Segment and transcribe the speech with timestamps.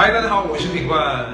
[0.00, 1.26] 嗨，大家好，我是品冠。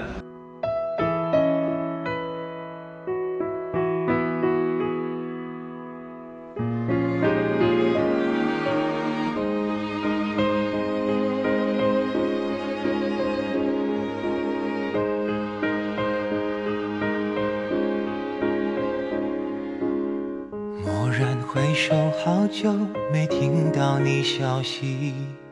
[20.86, 21.94] 蓦然回首，
[22.24, 22.72] 好久
[23.12, 25.43] 没听到你消息。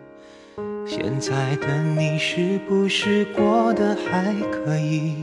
[0.94, 5.14] 现在的你是不是过得还可以？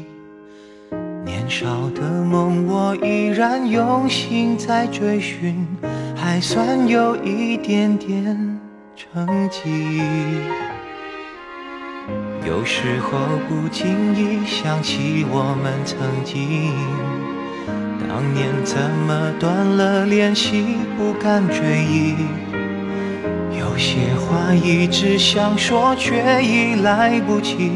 [1.24, 5.68] 年少的梦，我依然用心在追寻，
[6.16, 8.60] 还算有一点点
[8.96, 10.42] 成绩。
[12.48, 16.74] 有时候不经意想起我们曾经，
[18.08, 18.76] 当年怎
[19.06, 22.16] 么断了联系，不敢追忆。
[23.80, 27.72] 有些话一直想说，却已来不及，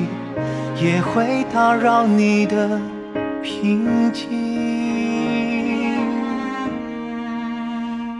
[0.75, 2.77] 也会打扰你的
[3.41, 4.27] 平静。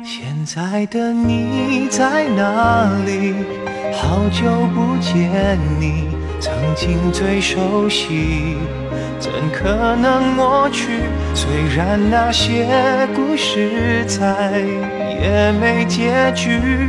[0.02, 3.34] 现在的你在哪里？
[3.92, 6.06] 好久不见你，
[6.40, 8.56] 曾经最熟悉，
[9.20, 11.02] 怎可能抹去？
[11.34, 12.66] 虽然那些
[13.14, 14.62] 故事再
[15.22, 16.88] 也没结局。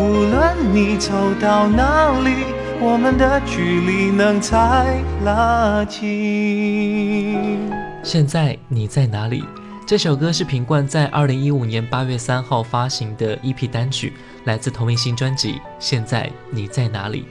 [0.00, 2.44] 无论你走到哪里，
[2.80, 7.68] 我们的距离能再拉近。
[8.04, 9.42] 现在你在哪里？
[9.84, 14.12] 这首歌是品冠在二零一五年八月三号发行的 EP 单曲，
[14.44, 17.22] 来自同名新专辑《现在你在哪里》。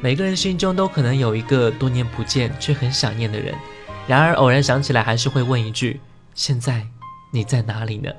[0.00, 3.54] 每个人心中都可能有一个多年不见却很想念的人，
[4.06, 6.00] 然而偶然想起来，还是会问一句：
[6.34, 6.86] 现在
[7.32, 8.10] 你在哪里呢？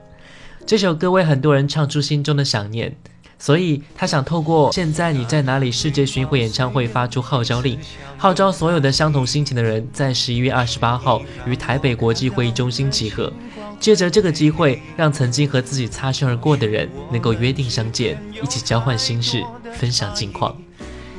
[0.63, 2.95] 这首歌为很多人唱出心中的想念。
[3.39, 7.78] 所以他想透过现在你在哪里世界巡回演唱会发出号召令，
[8.17, 13.31] 号召所有的相同心情的人在十一月二十八号于台北国际会议中心集合，
[13.80, 19.44] 借着这个机会，让曾经和自己擦身而过的人能够约定相见，一起交换心事，
[19.74, 20.56] 分享近况。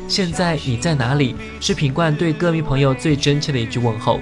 [0.08, 1.34] 现在你在哪里？
[1.60, 4.20] 是品冠对歌迷朋友最真切的一句问候。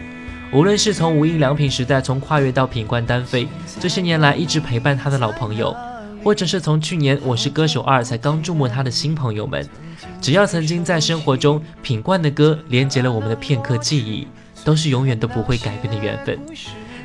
[0.53, 3.49] 无论是从无印良品时代，从跨越到品冠单飞，
[3.81, 5.75] 这些年来一直陪伴他的老朋友。
[6.23, 9.69] 或者是从去年《我是歌手二》才刚注目他的新朋友们，
[10.21, 14.29] 只要曾经在生活中品冠的歌连接了我们的片刻记忆，
[14.65, 16.39] 都是永远都不会改变的缘分。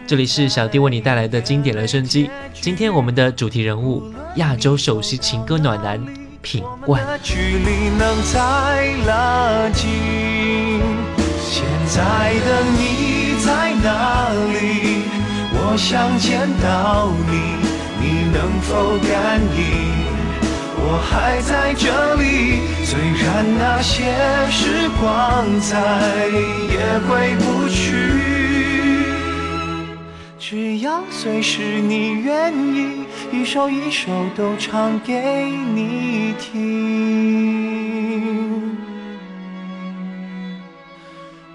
[0.05, 4.03] 这里是小弟为你带来的经典留声机，今天我们的主题人物
[4.35, 5.99] 亚洲首席情歌暖男
[6.41, 7.03] 品冠。
[7.23, 9.89] 距离能再拉近，
[11.41, 15.01] 现在的你在哪里？
[15.59, 17.66] 我想见到你。
[18.37, 19.59] 能否感应？
[20.79, 24.13] 我还在这里，虽然那些
[24.51, 25.73] 时光再
[26.69, 26.77] 也
[27.07, 27.81] 回不去，
[30.37, 37.57] 只要随时你愿意，一首一首都唱给你听，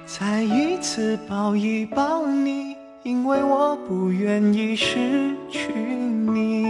[0.05, 2.82] 再一次抱一抱你。
[3.05, 6.63] 因为我不愿意失去你。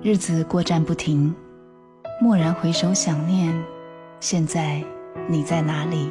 [0.00, 1.34] 日子过站不停，
[2.22, 3.52] 蓦然回首，想念。
[4.20, 4.82] 现在
[5.28, 6.08] 你在哪里？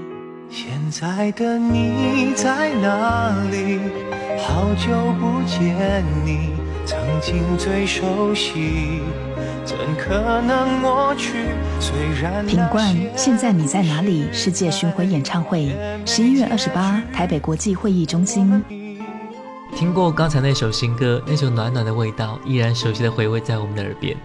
[0.50, 3.80] 现在的你在哪里？
[4.40, 6.52] 好久不见你，
[6.86, 9.02] 曾经最熟悉，
[9.66, 11.48] 怎可能抹去？
[11.80, 14.28] 虽然品冠，现在你在哪里？
[14.32, 15.76] 世界巡回演唱会，
[16.06, 18.64] 十一月二十八，台北国际会议中心。
[19.76, 24.16] 听过刚才那首新歌，那种暖暖的味道，依然熟悉的回味在我们的耳边。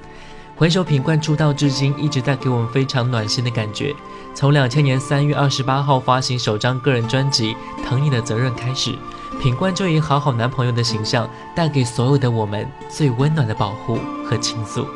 [0.63, 3.93] 回首品冠出道至今，一直带给我们非常暖心的感觉。
[4.33, 7.53] 从两千年三月二十八号发行首张个人专辑
[7.85, 8.95] 《疼你的责任》开始，
[9.41, 14.87] 品冠就以好好男朋友的形象，带给所有的我们最温暖的保护和倾诉。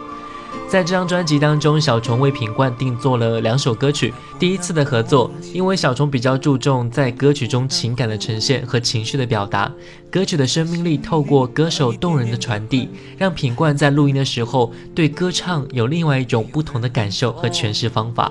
[0.68, 4.12] 在这张专辑当中，小虫为品冠定做了两首歌曲。
[4.38, 9.72] 第一次的合作，因为小虫比较注重在歌曲中情感的呈现和情绪的表达，
[10.10, 18.30] 歌曲的生命力透过歌手动人的传递，让品冠在录音的时候对歌唱有另外一种不同的感受和诠释方法。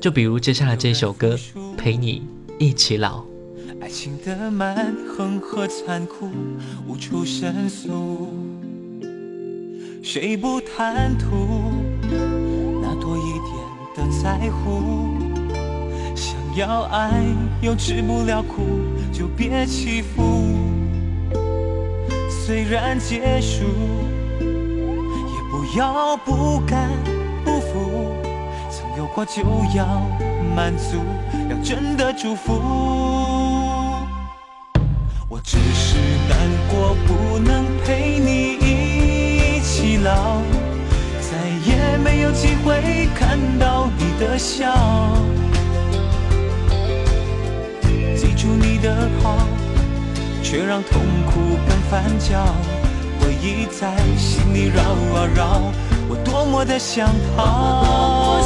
[0.00, 1.36] 就比如接下来这首歌
[1.76, 2.22] 《陪你
[2.58, 3.20] 一起老》。
[3.80, 6.28] 爱情的蛮横和残酷
[6.88, 8.28] 无处申诉，
[10.08, 11.72] 谁不贪图
[12.80, 13.52] 那多一点
[13.96, 14.22] 的？
[14.22, 15.16] 在乎。
[16.14, 17.10] 想要爱
[17.60, 18.62] 又吃不了苦，
[19.12, 20.54] 就别欺负。
[22.30, 23.64] 虽然结束，
[24.38, 24.46] 也
[25.50, 26.88] 不要不甘
[27.44, 28.12] 不服。
[28.70, 29.42] 曾有过就
[29.74, 29.84] 要
[30.54, 30.98] 满足，
[31.50, 32.52] 要真的祝福。
[35.28, 35.98] 我只是
[36.28, 36.38] 难
[36.70, 39.15] 过，不能陪你一
[40.06, 40.40] 老，
[41.20, 41.36] 再
[41.68, 44.72] 也没有机会看到你的笑。
[48.16, 49.36] 记住你的好，
[50.44, 52.46] 却让痛苦更翻搅，
[53.18, 54.80] 回忆在心里绕
[55.18, 55.60] 啊绕，
[56.08, 58.36] 我多么的想逃。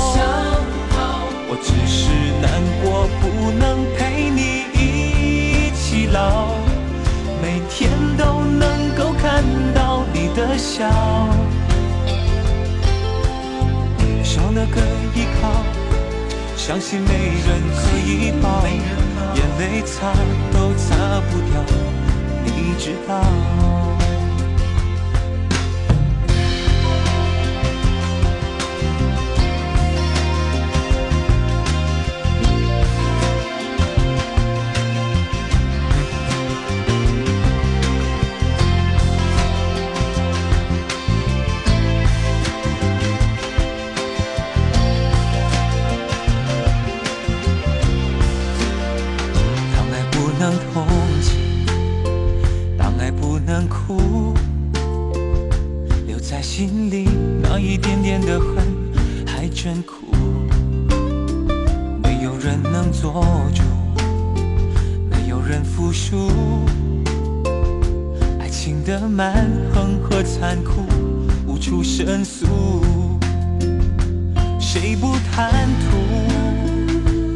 [1.53, 2.09] 我只是
[2.41, 4.41] 难过，不能陪你
[4.73, 6.55] 一起老，
[7.43, 9.43] 每天都能够看
[9.75, 10.89] 到你的笑，
[14.23, 14.81] 少了个
[15.15, 15.49] 依靠，
[16.57, 18.67] 相信没人可以抱，
[19.35, 20.13] 眼泪擦
[20.53, 21.65] 都擦不掉，
[22.45, 23.80] 你知道。
[62.91, 63.63] 做主，
[65.09, 66.29] 没有人服输。
[68.39, 70.83] 爱情的蛮横和残酷，
[71.47, 72.47] 无处申诉。
[74.59, 75.97] 谁不贪图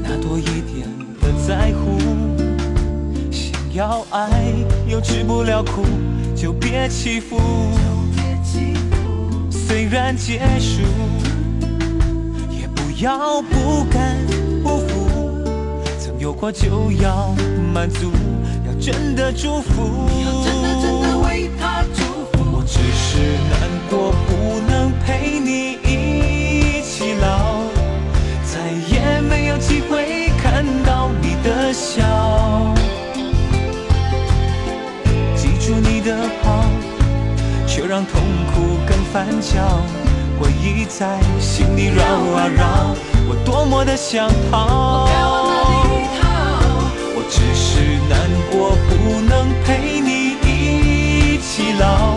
[0.02, 0.88] 那多一点
[1.20, 1.98] 的在乎？
[3.30, 4.52] 想要爱
[4.86, 5.84] 又吃不了苦，
[6.34, 7.40] 就别欺负。
[9.50, 10.82] 虽然结束，
[12.50, 14.33] 也不要不甘。
[16.24, 17.34] 有过就要
[17.70, 18.10] 满足，
[18.66, 20.08] 要真的祝福。
[22.50, 23.18] 我只是
[23.50, 27.60] 难过，不能陪你一起老，
[28.42, 32.02] 再也没有机会看到你的笑。
[35.36, 36.64] 记住你的好。
[37.66, 38.22] 却让痛
[38.54, 39.60] 苦更翻搅，
[40.40, 42.94] 回忆在心里绕啊绕，
[43.28, 45.06] 我多么的想逃。
[48.08, 48.18] 难
[48.50, 52.16] 过，不能陪你一起老，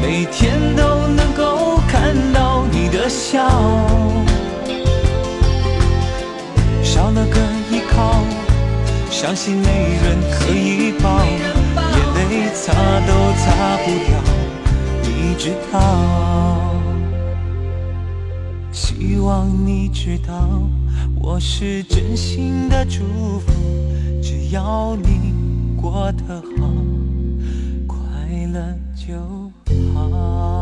[0.00, 3.48] 每天都能够看到你的笑，
[6.82, 8.22] 少了个依靠，
[9.10, 12.72] 相信没人可以抱，眼泪擦
[13.06, 14.08] 都擦不掉。
[15.02, 15.78] 你知道，
[18.72, 20.32] 希望你知道，
[21.26, 23.00] 我是真心的祝
[23.38, 23.50] 福，
[24.22, 25.32] 只要你
[25.80, 26.70] 过得好，
[27.86, 27.96] 快
[28.52, 28.60] 乐
[28.94, 29.16] 就
[29.94, 30.53] 好。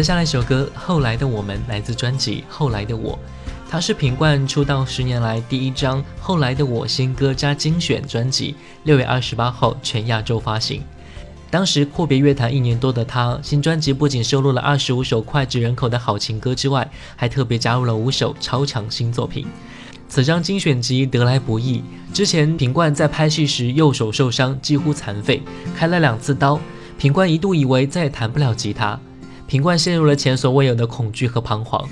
[0.00, 3.12] 接下来一首歌《后来的我们》来自专辑《后来的我》，
[3.68, 8.54] 它是品冠出道十年来第一张《后来的我》新歌加精选专辑，
[8.84, 10.82] 六月二十八号全亚洲发行。
[11.50, 19.46] 当时阔别乐坛一年多的他，新专辑不仅收录了二十五首脍炙人口的好情歌之外，还特别加入了五首超强新作品。
[20.08, 25.42] 此张精选集得来不易，之前品冠在拍戏时右手受伤，几乎残废，
[25.76, 26.58] 开了两次刀，
[26.96, 28.98] 品冠一度以为再也弹不了吉他。
[29.50, 31.84] 品冠陷入了前所未有的恐惧和彷徨，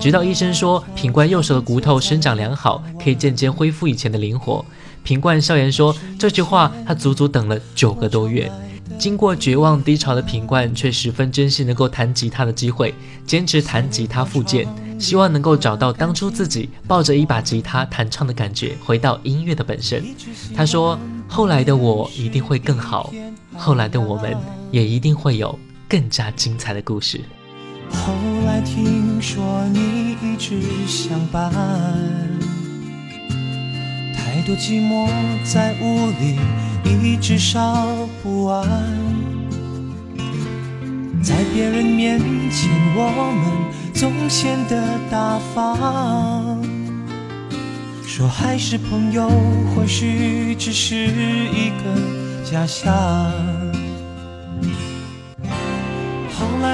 [0.00, 4.66] 直到医生说品冠右手的骨头生长良好，可以渐渐恢复以前的灵活。
[5.04, 8.50] 品冠笑言说这句话他足足等了九个多月。
[8.98, 12.92] 经过绝望低潮的品冠却十分珍惜能够弹吉他的机会，
[13.24, 14.66] 坚持弹吉他复健。
[14.98, 20.04] 希望能够找到当初自己抱着一把吉他弹唱的感觉，回到音乐的本身。
[20.56, 23.12] 他说：“后来的我一定会更好，
[23.56, 24.36] 后来的我们
[24.72, 25.56] 也一定会有
[25.88, 27.20] 更加精彩的故事。”
[27.92, 28.12] 后
[28.46, 31.52] 来听说你一直相伴，
[34.14, 35.08] 太多寂寞
[35.44, 36.38] 在屋里
[37.02, 38.68] 一直烧不完，
[41.22, 42.18] 在别人面
[42.50, 46.60] 前我们总显得大方，
[48.04, 49.28] 说还是朋友，
[49.74, 52.92] 或许只是一个假象。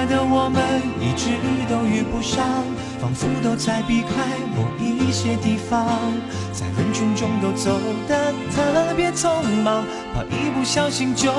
[0.00, 0.62] 来的我们
[0.98, 1.28] 一直
[1.68, 2.42] 都遇不上，
[2.98, 4.08] 仿佛都在避开
[4.56, 5.86] 某一些地方，
[6.54, 7.78] 在人群中都走
[8.08, 11.30] 得特别匆忙，怕一不小心就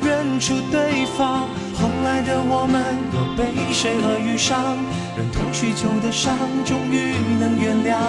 [0.00, 1.40] 认出对方。
[1.76, 2.82] 后来的我们
[3.12, 4.78] 又被谁恶遇上，
[5.14, 6.34] 忍痛许久的伤，
[6.64, 8.00] 终于能原谅，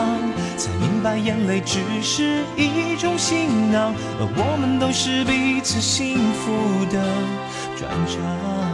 [0.55, 7.03] 才明白眼泪只是一种行囊，而我们都是彼此幸福的
[7.75, 8.73] 转场。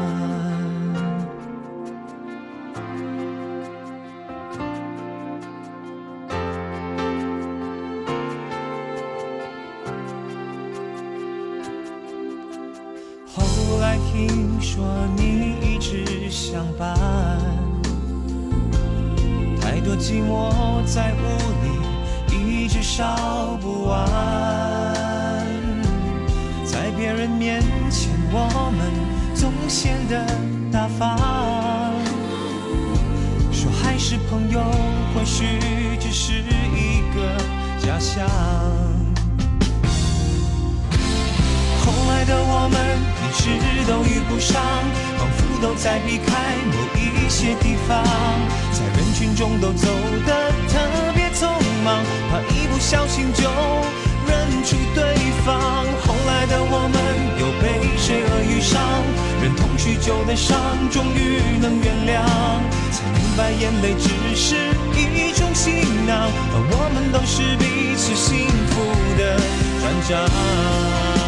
[44.29, 44.61] 不上，
[45.17, 48.03] 仿佛都在避开某一些地方，
[48.71, 49.87] 在人群中都走
[50.25, 50.79] 得特
[51.15, 51.49] 别匆
[51.83, 53.49] 忙，怕一不小心就
[54.27, 55.83] 认出对方。
[56.05, 56.95] 后来的我们
[57.39, 58.79] 又被谁而遇上？
[59.41, 60.55] 忍痛许久的伤，
[60.91, 62.21] 终于能原谅，
[62.91, 64.55] 才明白眼泪只是
[64.95, 68.75] 一种行囊，而我们都是彼此幸福
[69.17, 69.39] 的
[69.81, 71.18] 转账。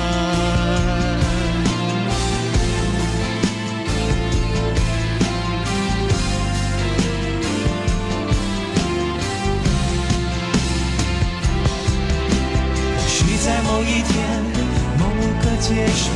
[15.74, 16.12] 街上，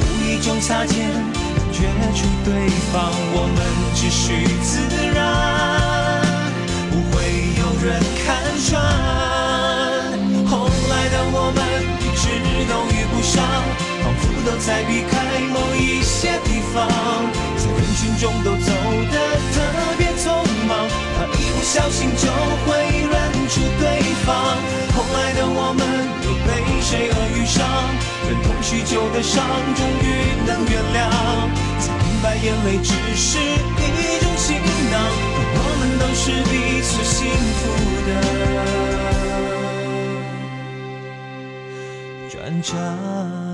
[0.00, 1.10] 无意中擦肩。
[1.44, 1.84] 感觉
[2.16, 2.48] 出对
[2.90, 3.58] 方，我们
[3.94, 4.80] 只需自
[5.12, 5.18] 然，
[6.88, 7.14] 不会
[7.60, 8.24] 有人看
[8.64, 8.80] 穿。
[10.48, 11.60] 后来的我们
[12.00, 12.24] 一直
[12.64, 13.44] 都遇不上，
[14.00, 15.14] 仿佛都在避开
[15.52, 16.88] 某一些地方，
[17.60, 18.72] 在人群中都走
[19.12, 19.16] 得
[19.52, 19.56] 特
[19.98, 20.24] 别匆
[20.66, 22.24] 忙，怕一不小心就
[22.64, 22.72] 会
[23.04, 23.14] 认
[23.50, 24.56] 出对方。
[25.06, 25.86] 后来的我们
[26.24, 26.50] 又被
[26.82, 27.62] 谁而遇上？
[28.26, 29.46] 忍痛许久的伤，
[29.76, 30.04] 终于
[30.44, 30.98] 能原谅。
[31.78, 34.58] 才明白眼泪只是一种行
[34.90, 34.94] 囊，
[35.54, 37.14] 我们都是彼此幸
[37.60, 37.62] 福
[38.06, 38.10] 的
[42.28, 43.45] 转账。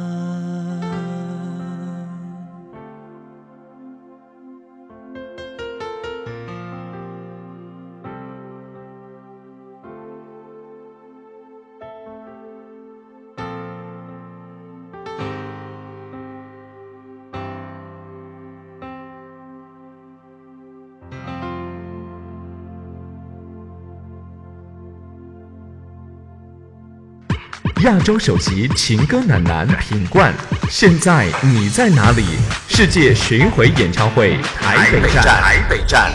[27.83, 30.33] 亚洲首席情歌暖男品冠，
[30.71, 32.25] 现在你在哪里？
[32.69, 36.12] 世界巡回演唱会台北站，台北站，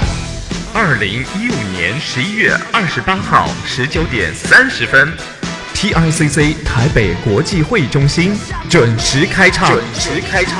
[0.74, 5.12] 二零一五年十一月二十八号十九点三十分
[5.74, 8.34] ，TICC 台北国际会议中心
[8.70, 10.56] 准时开唱，准时开唱。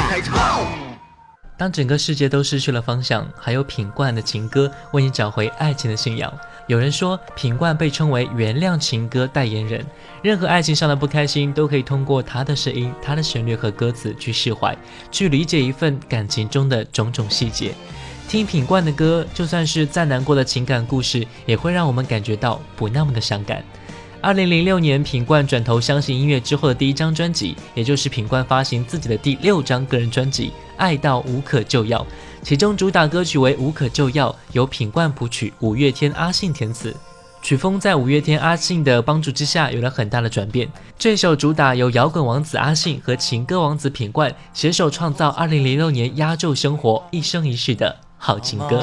[1.58, 6.32] 当整个世界都失去了方向，还有品冠的情歌为你找回爱情的信仰。
[6.68, 9.86] 有人说，品冠被称为原谅情歌代言人，
[10.22, 14.78] 任何爱情上的不开心都可以通过他的声音、他的旋律和歌词去释怀，
[15.10, 17.72] 去理解一份感情中的种种细节。
[18.28, 23.64] 听品冠的歌，就算是再难过的情感故事，也会让我们感觉到不那么的伤感。
[24.20, 32.06] 二零零六年，品冠转投相信音乐之后的第一张专辑，也就是品冠发行自己的第六张个人专辑《爱到无可救药》，
[32.48, 36.96] 其中主打歌曲为《无可救药》，由品冠谱曲，五月天阿信填词。
[37.42, 40.66] 曲风在五月天阿信的帮助之下有了很大的转变。
[40.98, 48.82] 这首主打由摇滚王子阿信和情歌王子品冠携手创造，二零零六年压轴生活一生一世的好情歌。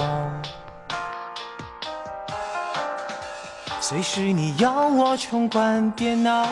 [3.80, 6.46] 随时你要我冲关电脑，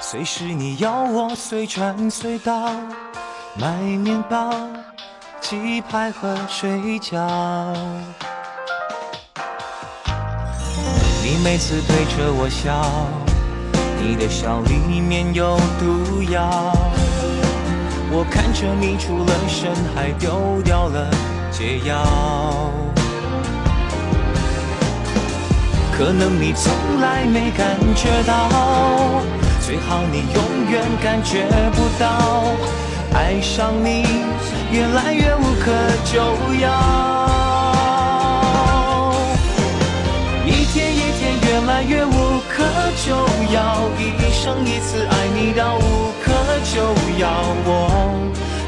[0.00, 2.72] 随时你要我随传随到，
[3.56, 4.52] 买面包、
[5.40, 7.16] 鸡排和水饺。
[11.22, 13.06] 你每次对着我笑，
[14.00, 16.72] 你的笑里面有毒药。
[18.10, 21.10] 我看着你出了神，还丢掉了
[21.50, 22.72] 解药。
[25.92, 28.48] 可能你从来没感觉到，
[29.60, 32.44] 最好你永远感觉不到，
[33.14, 34.06] 爱上你
[34.70, 35.72] 越来越无可
[36.04, 36.18] 救
[36.60, 36.66] 药，
[40.44, 42.64] 一天一天越来越无可
[43.04, 43.14] 救
[43.52, 44.00] 药，一
[44.32, 46.32] 生一次爱你到无可
[46.64, 46.82] 救
[47.18, 47.28] 药，
[47.64, 47.68] 我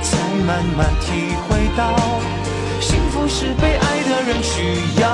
[0.03, 1.07] 才慢慢体
[1.47, 1.95] 会到，
[2.81, 5.05] 幸福是被爱的人需要。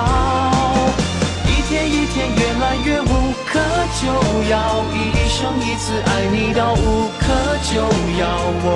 [1.47, 3.61] 一天一天越来越无可
[4.01, 4.07] 救
[4.51, 7.25] 药，一生一次爱你到无可
[7.63, 7.81] 救
[8.19, 8.27] 药，
[8.63, 8.67] 我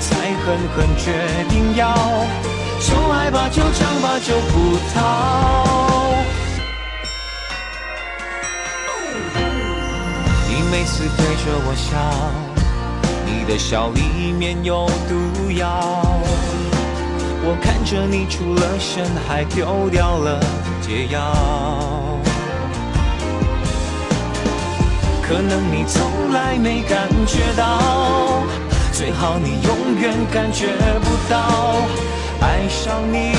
[0.00, 1.12] 才狠狠决
[1.48, 1.92] 定要，
[2.80, 4.96] 就爱吧就唱吧就不逃。
[10.48, 11.90] 你每次对着我笑，
[13.26, 16.20] 你的笑里面有毒药，
[17.44, 20.40] 我看着你出了神，还丢掉了
[20.80, 22.01] 解药。
[25.32, 28.44] 可能你从来没感觉到，
[28.92, 30.66] 最好你永远感觉
[31.00, 31.74] 不到，
[32.42, 33.32] 爱上你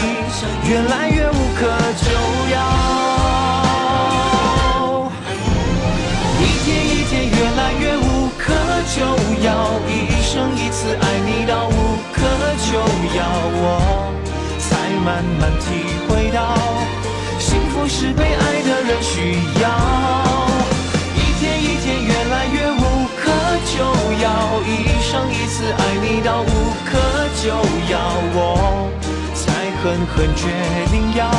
[0.68, 1.68] 越来越无可
[2.02, 2.10] 救
[2.52, 2.58] 药，
[6.42, 8.52] 一天一天越来越无可
[8.96, 9.06] 救
[9.46, 9.54] 药，
[9.88, 11.72] 一生一次爱你到无
[12.12, 12.18] 可
[12.58, 12.74] 救
[13.16, 13.22] 药，
[13.54, 14.12] 我
[14.58, 14.66] 才
[15.06, 15.66] 慢慢体
[16.10, 16.58] 会到，
[17.38, 19.00] 幸福是被爱的人
[26.24, 26.46] 到无
[26.86, 26.98] 可
[27.44, 27.50] 救
[27.92, 28.00] 药，
[28.34, 28.90] 我
[29.36, 30.48] 才狠狠决
[30.90, 31.30] 定要，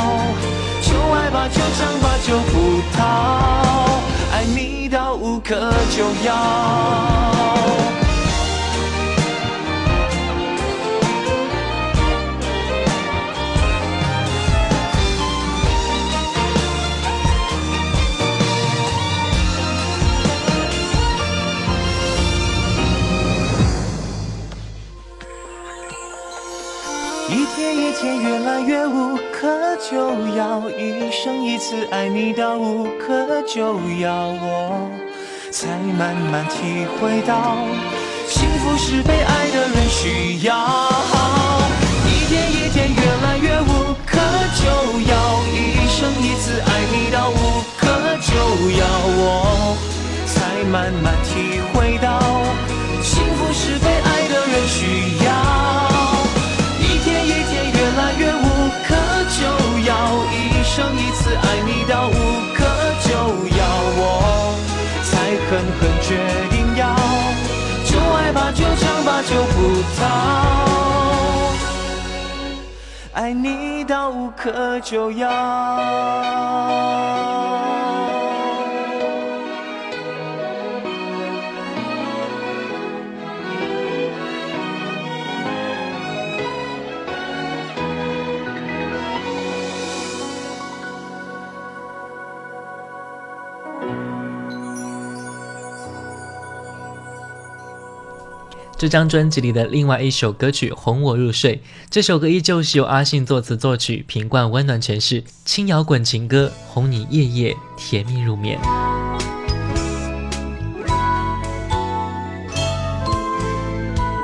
[0.79, 3.99] 就爱吧就唱吧就不逃，
[4.31, 5.55] 爱你到无可
[5.89, 7.54] 救药。
[28.65, 34.89] 越无可救药，一生一次爱你到无可救药，我
[35.51, 37.57] 才慢慢体会到，
[38.27, 40.55] 幸福是被爱的人需要。
[42.07, 44.17] 一天一天越来越无可
[44.55, 44.65] 救
[45.11, 45.13] 药，
[45.53, 47.85] 一生一次爱你到无可
[48.19, 48.33] 救
[48.79, 48.83] 药，
[49.17, 49.77] 我
[50.25, 51.13] 才慢慢
[60.75, 62.11] 生一次爱你到无
[62.53, 62.65] 可
[63.07, 63.09] 救
[63.55, 63.63] 药，
[63.95, 64.01] 我
[65.05, 65.09] 才
[65.47, 66.09] 狠狠决
[66.51, 66.83] 定要，
[67.85, 69.57] 就爱吧就唱吧就不
[69.97, 70.03] 逃，
[73.13, 75.29] 爱你到无可救药。
[98.77, 101.55] 这张专辑里的另外一首歌曲《哄我入睡》，
[101.89, 108.59] 这首歌依旧是由阿信作词作曲，平冠温暖诠释，轻摇滚情歌，哄你夜夜甜蜜入眠。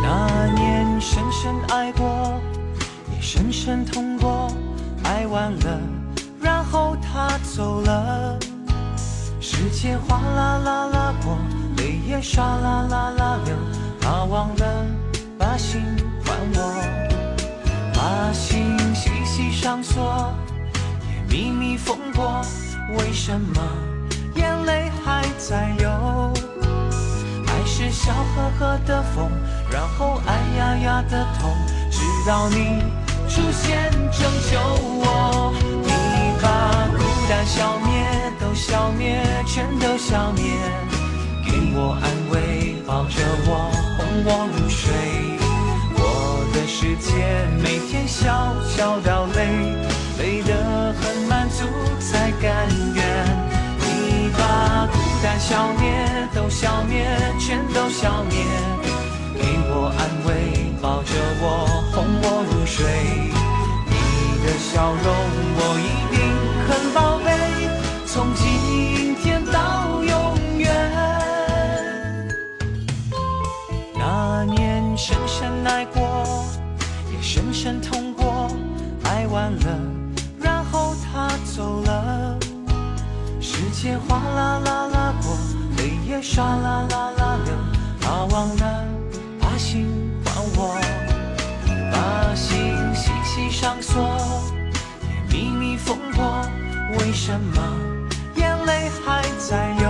[0.04, 2.38] 那年深深爱过，
[3.16, 4.52] 也深深痛过，
[5.06, 5.80] 爱完了，
[6.42, 8.38] 然后他走了，
[9.40, 11.38] 时间哗啦啦啦过，
[11.78, 13.56] 泪也唰啦啦啦流。
[14.02, 14.86] 他忘了
[15.38, 15.82] 把心
[16.26, 16.84] 还我，
[17.94, 20.34] 把心细细上锁，
[21.08, 22.42] 也秘密封过。
[22.98, 23.62] 为什么
[24.36, 25.90] 眼泪还在流？
[27.48, 29.30] 爱是笑呵呵的风，
[29.72, 31.54] 然后哎呀呀的痛，
[31.90, 32.84] 直到你
[33.30, 35.54] 出现拯救我。
[35.84, 38.06] 你把孤单消灭，
[38.40, 40.44] 都消灭，全都消灭，
[41.46, 43.91] 给我安慰，抱着我。
[44.24, 44.92] 我入睡，
[45.96, 47.10] 我的世界
[47.64, 49.40] 每天小小到累，
[50.20, 51.66] 累得很满足
[52.00, 53.00] 才甘愿。
[53.80, 57.06] 你把孤单消灭，都消灭，
[57.40, 58.46] 全都消灭。
[59.34, 60.30] 给我安慰，
[60.82, 62.86] 抱着我，哄我入睡。
[63.88, 63.94] 你
[64.46, 65.08] 的笑容，
[75.72, 76.46] 爱过，
[77.14, 78.52] 也深深痛过，
[79.06, 79.80] 爱完了，
[80.38, 82.38] 然后他走了。
[83.40, 85.34] 时间哗啦啦啦过，
[85.78, 87.54] 泪也唰啦啦啦流。
[88.02, 88.86] 他忘了
[89.40, 89.88] 把心
[90.26, 90.78] 还我，
[91.90, 94.04] 把心细细上锁，
[95.30, 96.42] 也密密封过。
[97.00, 97.62] 为什么
[98.36, 99.90] 眼泪还在流？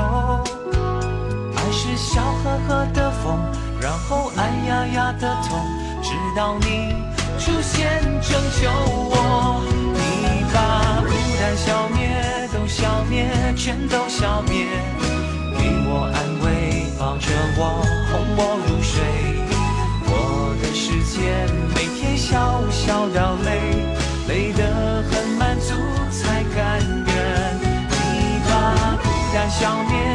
[1.55, 3.39] 爱是笑呵呵的风，
[3.81, 5.59] 然后哎呀呀的痛，
[6.03, 6.93] 直到你
[7.39, 9.63] 出现拯救我。
[9.95, 11.09] 你把孤
[11.41, 14.67] 单消灭，都消灭，全都消灭。
[15.57, 19.01] 给我安慰，抱着我，哄我入睡。
[20.05, 23.49] 我的世界每天小小掉泪，
[24.27, 25.73] 累得很满足
[26.11, 27.15] 才甘愿。
[27.89, 30.10] 你把孤单消灭，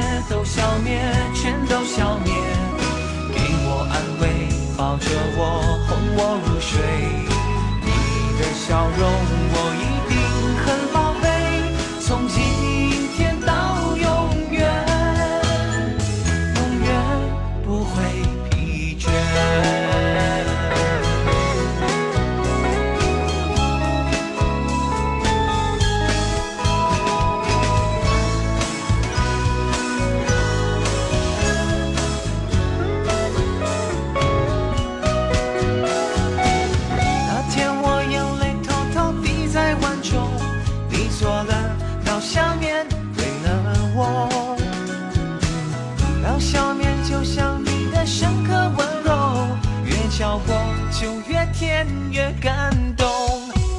[50.17, 50.57] 笑过
[50.91, 53.07] 就越甜越感动。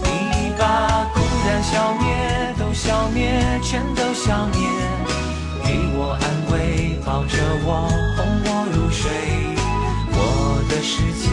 [0.04, 4.70] 你把孤单消灭，都消灭，全都消灭，
[5.66, 9.10] 给我安慰，抱着我，哄我入睡。
[10.12, 11.28] 我的世界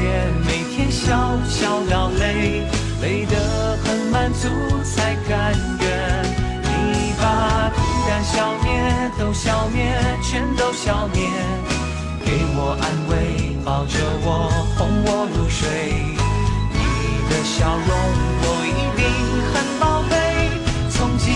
[0.46, 2.66] 每天小小掉泪，
[3.02, 4.48] 累得很满足
[4.84, 6.24] 才甘愿。
[6.62, 9.84] 你把孤单消灭，都消灭，
[10.22, 11.28] 全都消灭。
[12.24, 14.63] 给我安慰，抱着我，
[17.56, 19.06] 笑容，我一定
[19.52, 20.12] 很宝贝。
[20.90, 21.32] 从今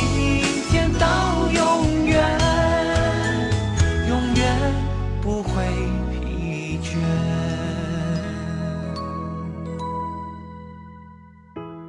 [0.68, 1.06] 天到
[1.52, 1.56] 永
[2.06, 2.18] 远，
[4.08, 4.42] 永远
[5.22, 5.62] 不会
[6.10, 6.98] 疲倦。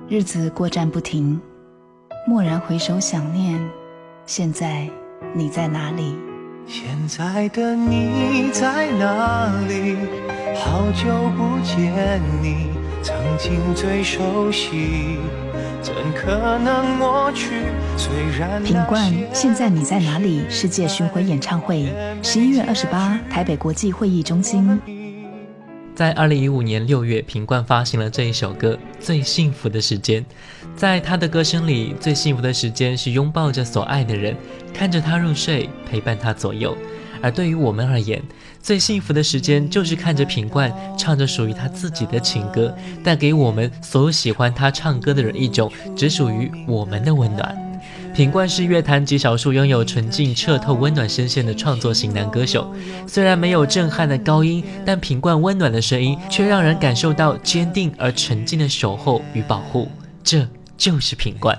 [0.07, 1.41] 日子过站不停，
[2.27, 3.59] 蓦然回首想念，
[4.27, 4.87] 现在
[5.33, 6.15] 你在哪里？
[6.67, 9.97] 现在的你在哪里？
[10.55, 12.69] 好久不见你，
[13.01, 15.17] 曾经最熟悉，
[15.81, 17.63] 怎可能抹去？
[17.97, 20.43] 虽然品冠，现在你在哪里？
[20.49, 21.87] 世界巡回演唱会，
[22.21, 24.79] 十一月二十八，台北国际会议中心。
[25.95, 30.21] 在二零一五年六月，品冠发行了这一首歌《最幸福的时间》。
[30.75, 34.35] 在他的歌声里，最幸福的时间是拥抱着所爱的人，
[34.73, 36.75] 看着他入睡，陪伴他左右。
[37.21, 38.21] 而对于我们而言，
[38.61, 47.57] 最幸福的时间就是看着品冠唱着属于他自己的情歌，带给我们所有喜欢他唱歌的人一种只属于我们的温暖。
[48.13, 52.73] 品冠是乐坛极少数拥有纯净彻透温暖声线的创作型男歌手。
[53.07, 59.87] 虽然没有震撼的高音，但品冠温暖的声音却让人感受到坚定而沉静的守候与保护。
[60.23, 61.57] 这就是品冠。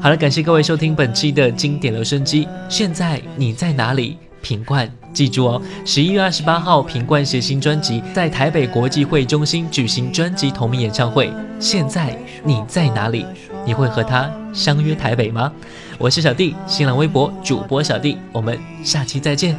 [0.00, 2.46] 好了，感谢各位收听本期的经典留声机。
[2.68, 4.16] 现在你在哪里？
[4.42, 11.32] 品冠，记住哦，十一月二十八号，品冠携新专辑在台北国际会中心举行专辑同名演唱会。
[11.58, 13.26] 现在你在哪里？
[13.66, 15.52] 你会和他相约台北吗？
[15.98, 19.54] 我是小弟，新浪微博主播小弟，我们下期再见。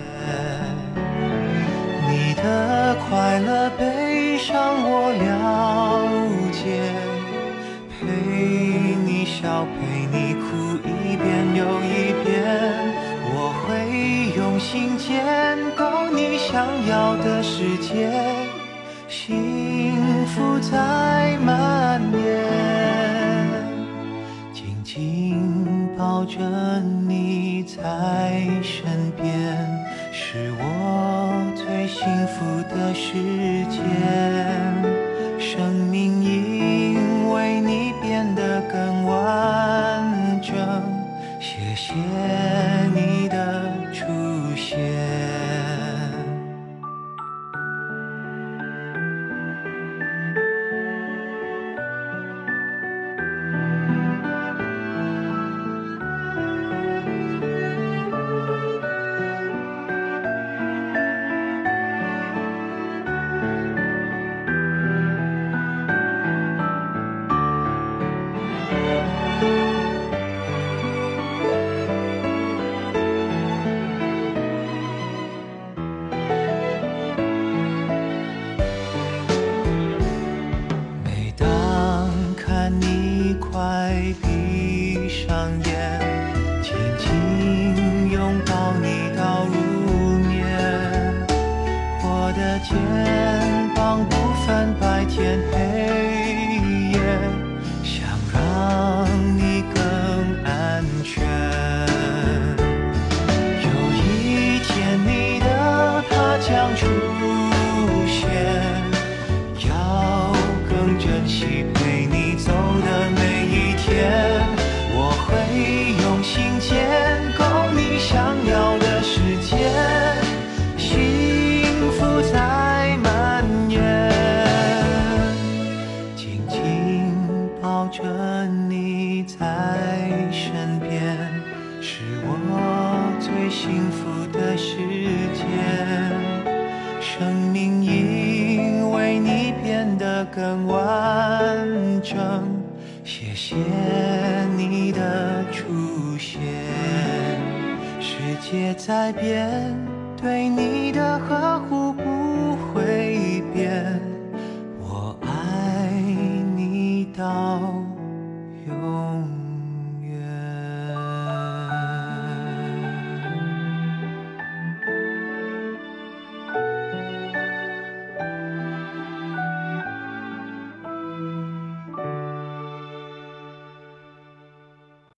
[15.76, 18.12] 够你想要的世界，
[19.08, 22.22] 幸福在蔓延。
[24.54, 26.40] 紧紧抱着
[27.08, 27.82] 你在